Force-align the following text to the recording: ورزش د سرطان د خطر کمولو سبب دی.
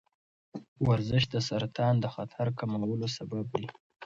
ورزش 0.87 1.23
د 1.33 1.35
سرطان 1.49 1.93
د 1.99 2.05
خطر 2.13 2.47
کمولو 2.59 3.07
سبب 3.17 3.45
دی. 3.59 3.67